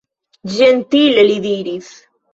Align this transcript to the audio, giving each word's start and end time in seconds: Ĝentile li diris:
Ĝentile 0.53 1.27
li 1.29 1.37
diris: 1.47 1.93